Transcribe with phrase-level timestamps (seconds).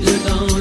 [0.00, 0.55] dedans.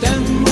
[0.00, 0.10] 等
[0.44, 0.49] 我。